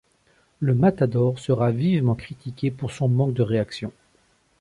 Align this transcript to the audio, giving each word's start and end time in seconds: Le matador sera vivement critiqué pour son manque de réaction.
Le 0.61 0.73
matador 0.73 1.37
sera 1.37 1.69
vivement 1.69 2.15
critiqué 2.15 2.71
pour 2.71 2.91
son 2.91 3.07
manque 3.07 3.35
de 3.35 3.43
réaction. 3.43 3.91